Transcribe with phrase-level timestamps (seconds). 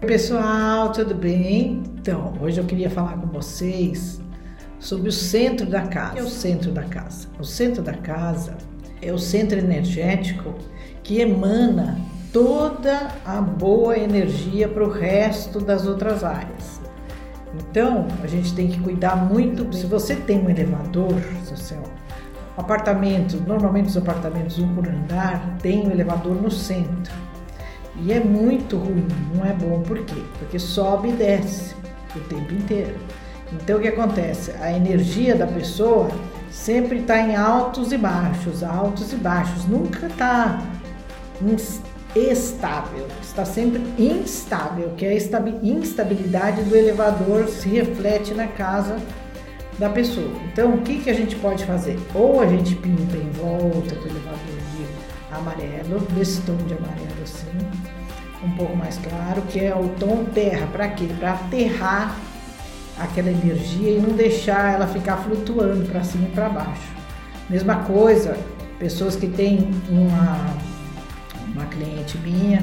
[0.00, 1.82] Pessoal, tudo bem?
[1.98, 4.20] Então, hoje eu queria falar com vocês
[4.78, 6.10] sobre o centro da casa.
[6.10, 7.28] O que é o centro da casa?
[7.40, 8.58] O centro da casa
[9.00, 10.54] é o centro energético
[11.02, 11.98] que emana
[12.30, 16.78] toda a boa energia para o resto das outras áreas.
[17.54, 19.74] Então, a gente tem que cuidar muito.
[19.74, 21.14] Se você tem um elevador,
[21.56, 21.82] seu
[22.54, 27.14] apartamento, normalmente os apartamentos um por andar, tem um elevador no centro.
[28.02, 29.80] E é muito ruim, não é bom.
[29.82, 30.22] Por quê?
[30.38, 31.74] Porque sobe e desce
[32.14, 32.96] o tempo inteiro.
[33.52, 34.52] Então o que acontece?
[34.60, 36.10] A energia da pessoa
[36.50, 40.62] sempre está em altos e baixos, altos e baixos, nunca está
[42.14, 45.14] estável, está sempre instável, que é a
[45.62, 48.96] instabilidade do elevador se reflete na casa
[49.78, 50.32] da pessoa.
[50.50, 51.98] Então o que, que a gente pode fazer?
[52.14, 54.56] Ou a gente pinta em volta do elevador
[55.30, 57.58] amarelo, desse tom de amarelo assim,
[58.44, 60.66] um pouco mais claro, que é o tom terra.
[60.72, 61.08] Para quê?
[61.18, 62.16] Para aterrar
[62.98, 66.94] aquela energia e não deixar ela ficar flutuando para cima e para baixo.
[67.48, 68.36] Mesma coisa,
[68.78, 70.54] pessoas que têm uma,
[71.52, 72.62] uma cliente minha,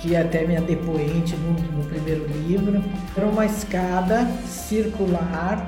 [0.00, 2.82] que é até minha depoente no, no primeiro livro,
[3.16, 5.66] era uma escada circular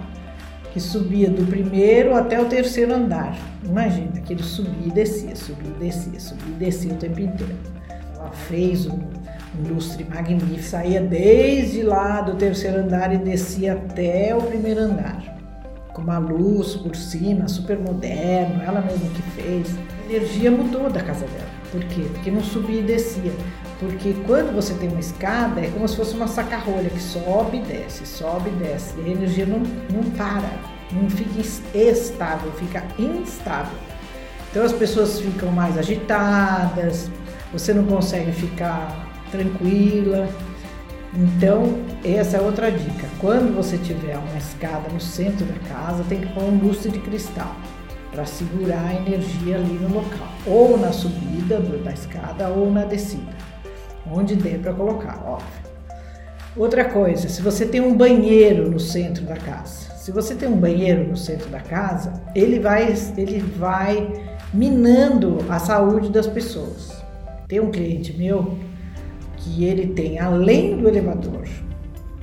[0.77, 3.35] que subia do primeiro até o terceiro andar.
[3.65, 7.57] Imagina ele subia e descia, subia e descia, subia e descia o tempo inteiro.
[8.15, 8.99] Ela fez um,
[9.59, 15.39] um lustre magnífico, saía desde lá do terceiro andar e descia até o primeiro andar.
[15.95, 19.75] Com uma luz por cima, super moderno, ela mesma que fez.
[19.79, 21.57] A energia mudou da casa dela.
[21.77, 22.07] Por quê?
[22.11, 23.33] Porque não subia e descia.
[23.79, 27.61] Porque quando você tem uma escada, é como se fosse uma saca-rolha que sobe e
[27.61, 28.95] desce, sobe e desce.
[28.99, 30.51] E a energia não, não para,
[30.91, 31.39] não fica
[31.79, 33.77] estável, fica instável.
[34.51, 37.11] Então as pessoas ficam mais agitadas,
[37.53, 40.27] você não consegue ficar tranquila.
[41.15, 43.07] Então, essa é outra dica.
[43.19, 47.01] Quando você tiver uma escada no centro da casa, tem que pôr um lustre de
[47.01, 47.55] cristal
[48.17, 53.31] para segurar a energia ali no local, ou na subida da escada ou na descida,
[54.11, 55.67] onde der para colocar, óbvio.
[56.57, 60.57] Outra coisa, se você tem um banheiro no centro da casa, se você tem um
[60.57, 64.11] banheiro no centro da casa, ele vai, ele vai
[64.55, 66.97] minando a saúde das pessoas.
[67.47, 68.57] Tem um cliente meu
[69.37, 71.47] que ele tem, além do elevador,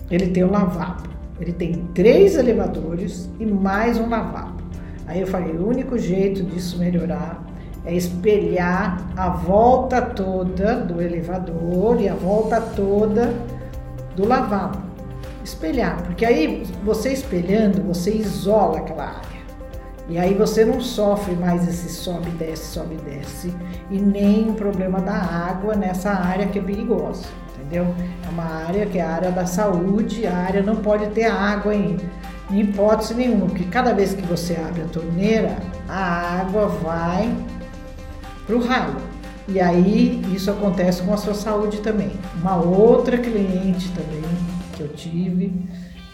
[0.10, 1.08] ele tem um lavabo.
[1.40, 4.63] Ele tem três elevadores e mais um lavabo.
[5.08, 7.44] Aí eu falei, o único jeito disso melhorar
[7.86, 13.34] é espelhar a volta toda do elevador e a volta toda
[14.16, 14.80] do lavabo.
[15.44, 19.34] Espelhar, porque aí você espelhando, você isola aquela área.
[20.08, 23.54] E aí você não sofre mais esse sobe desce, sobe desce,
[23.90, 27.24] e nem o problema da água nessa área que é perigosa,
[27.56, 27.88] entendeu?
[28.26, 31.74] É uma área que é a área da saúde, a área não pode ter água
[31.74, 31.98] em,
[32.54, 35.58] em hipótese nenhuma, porque cada vez que você abre a torneira,
[35.90, 37.36] a água vai
[38.46, 39.02] para o ralo.
[39.48, 42.12] E aí isso acontece com a sua saúde também.
[42.40, 44.22] Uma outra cliente também
[44.76, 45.52] que eu tive,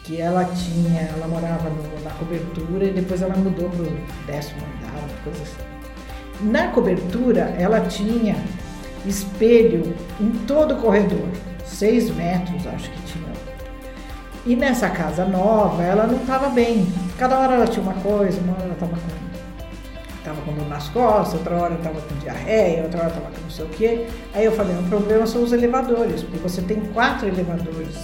[0.04, 4.62] que ela tinha, ela morava no, na cobertura e depois ela mudou para o décimo
[4.62, 6.50] andar, uma coisa assim.
[6.50, 8.36] Na cobertura ela tinha
[9.06, 11.28] espelho em todo o corredor,
[11.66, 13.30] seis metros acho que tinha.
[14.50, 16.88] E nessa casa nova ela não estava bem.
[17.20, 19.20] Cada hora ela tinha uma coisa, uma hora ela estava com
[20.18, 23.50] estava com dor nas costas, outra hora estava com diarreia, outra hora estava com não
[23.52, 24.08] sei o quê.
[24.34, 27.96] Aí eu falei, o problema são os elevadores, porque você tem quatro elevadores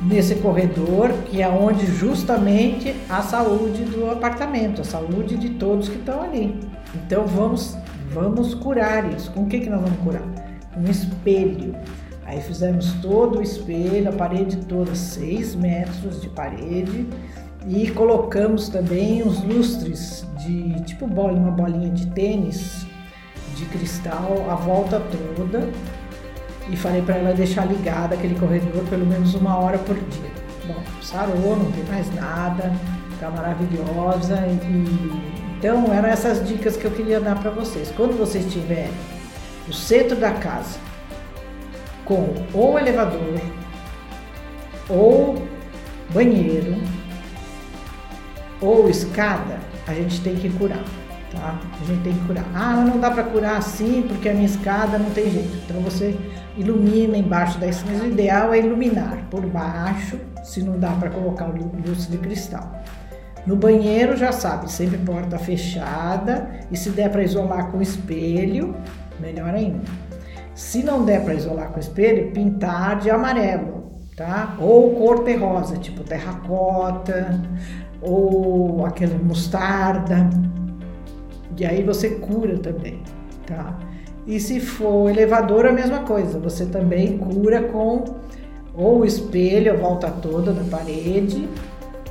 [0.00, 5.96] nesse corredor, que é onde justamente a saúde do apartamento, a saúde de todos que
[5.96, 6.56] estão ali.
[6.94, 7.76] Então vamos,
[8.12, 9.32] vamos curar isso.
[9.32, 10.22] Com o que, que nós vamos curar?
[10.76, 11.74] Um espelho.
[12.26, 17.06] Aí fizemos todo o espelho, a parede toda, 6 metros de parede,
[17.68, 22.84] e colocamos também os lustres de tipo bola, uma bolinha de tênis
[23.54, 25.00] de cristal a volta
[25.36, 25.68] toda
[26.68, 30.30] e falei para ela deixar ligada aquele corredor pelo menos uma hora por dia.
[30.66, 32.72] Bom, sarou, não tem mais nada,
[33.18, 37.90] tá maravilhosa e então eram essas dicas que eu queria dar para vocês.
[37.96, 38.92] Quando vocês tiverem
[39.68, 40.85] o centro da casa
[42.06, 43.40] com ou elevador
[44.88, 45.46] ou
[46.14, 46.76] banheiro
[48.60, 50.82] ou escada, a gente tem que curar
[51.36, 51.58] tá?
[51.80, 52.44] A gente tem que curar.
[52.54, 55.56] Ah, mas não dá para curar assim porque a minha escada não tem jeito.
[55.64, 56.16] Então você
[56.56, 58.04] ilumina embaixo da escada.
[58.04, 62.82] O ideal é iluminar por baixo, se não dá para colocar luz de cristal.
[63.46, 68.74] No banheiro, já sabe, sempre porta fechada e se der para isolar com espelho,
[69.20, 70.05] melhor ainda.
[70.56, 74.56] Se não der para isolar com espelho, pintar de amarelo, tá?
[74.58, 77.38] Ou cor terrosa, tipo terracota,
[78.00, 80.30] ou aquele mostarda.
[81.58, 83.02] E aí você cura também,
[83.46, 83.78] tá?
[84.26, 86.38] E se for elevador, a mesma coisa.
[86.38, 88.04] Você também cura com
[88.74, 91.46] ou o espelho, a volta toda da parede.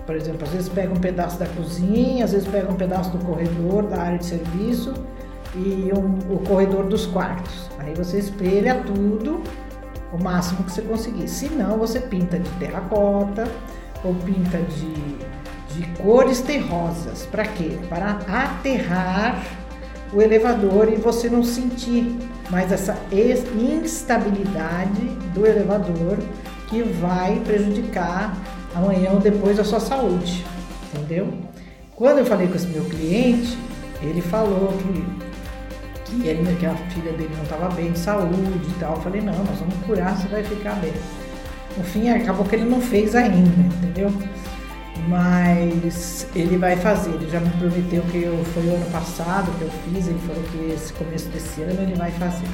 [0.06, 3.26] Por exemplo, às vezes pega um pedaço da cozinha, às vezes pega um pedaço do
[3.26, 4.94] corredor, da área de serviço
[5.56, 7.70] e um, o corredor dos quartos.
[7.80, 9.42] Aí você espelha tudo
[10.12, 11.28] o máximo que você conseguir.
[11.28, 13.48] Se não, você pinta de terracota
[14.04, 17.26] ou pinta de, de cores terrosas.
[17.26, 17.78] Para quê?
[17.90, 19.44] Para aterrar
[20.14, 22.16] o elevador e você não sentir
[22.50, 25.02] mais essa instabilidade
[25.34, 26.18] do elevador
[26.68, 28.36] que vai prejudicar
[28.74, 30.46] amanhã ou depois a sua saúde,
[30.94, 31.34] entendeu?
[31.96, 33.58] Quando eu falei com esse meu cliente,
[34.02, 35.25] ele falou que
[36.22, 38.96] que, ele, que a filha dele não estava bem de saúde e tal.
[38.96, 40.94] Eu falei, não, nós vamos curar, você vai ficar bem.
[41.78, 44.12] No fim, acabou que ele não fez ainda, entendeu?
[45.08, 47.12] mas ele vai fazer.
[47.12, 50.44] Ele já me prometeu que eu, foi o ano passado que eu fiz, ele falou
[50.44, 52.48] que esse começo desse ano ele vai fazer.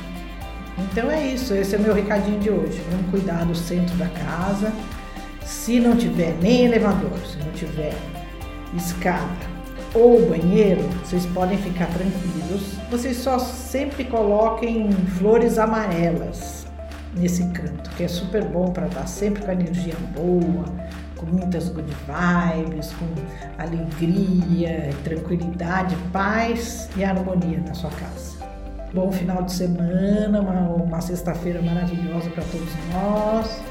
[0.78, 2.82] Então é isso, esse é o meu recadinho de hoje.
[2.90, 4.74] Vamos cuidar do centro da casa.
[5.46, 7.94] Se não tiver nem elevador, se não tiver
[8.76, 9.52] escada
[9.94, 12.78] ou banheiro, vocês podem ficar tranquilos.
[12.90, 16.66] Vocês só sempre coloquem flores amarelas
[17.16, 20.66] nesse canto, que é super bom para dar sempre com energia boa,
[21.18, 28.40] com muitas good vibes, com alegria, tranquilidade, paz e harmonia na sua casa.
[28.94, 30.54] Bom final de semana, uma,
[30.84, 33.71] uma sexta-feira maravilhosa para todos nós.